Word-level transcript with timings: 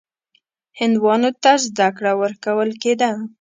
هندوانو 0.79 1.29
ته 1.43 1.51
زده 1.65 1.87
کړه 1.97 2.11
ورکول 2.21 2.69
کېده. 2.81 3.11